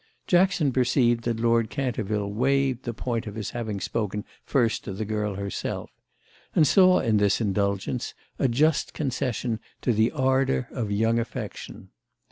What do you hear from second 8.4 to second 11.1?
just concession to the ardour of